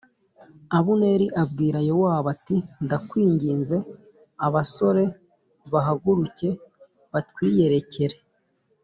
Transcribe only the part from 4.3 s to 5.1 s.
abasore